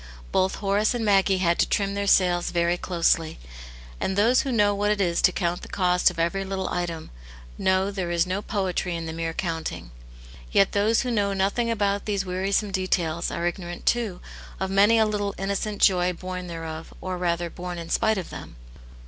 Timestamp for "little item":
6.43-7.11